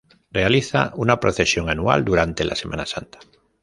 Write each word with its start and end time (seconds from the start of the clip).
Realiza 0.31 0.93
una 0.95 1.19
procesión 1.19 1.69
anual 1.69 2.03
durante 2.03 2.43
la 2.43 2.55
Semana 2.55 2.87
Santa. 2.87 3.19